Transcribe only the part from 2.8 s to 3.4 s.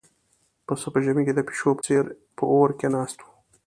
ناست و.